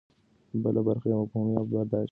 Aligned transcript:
بله 0.63 0.81
برخه 0.87 1.07
یې 1.11 1.15
مفهومي 1.21 1.53
او 1.59 1.65
برداشتي 1.71 2.05
ده. 2.09 2.09